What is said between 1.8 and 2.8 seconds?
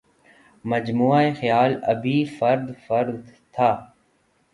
ابھی فرد